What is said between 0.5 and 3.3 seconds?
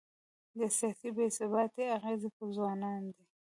د سیاسي بې ثباتۍ اغېز پر ځوانانو دی.